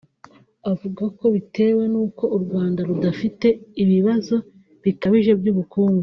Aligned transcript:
Avuga 0.71 1.03
ko 1.17 1.25
bitewe 1.35 1.83
n’uko 1.93 2.23
u 2.35 2.37
Rwanda 2.43 2.79
rudafite 2.87 3.47
ibibazo 3.83 4.35
bikabije 4.83 5.31
by’ubukungu 5.39 5.99